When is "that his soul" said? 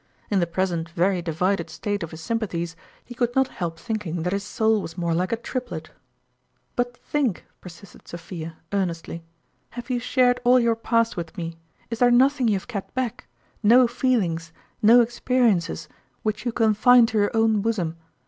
4.23-4.81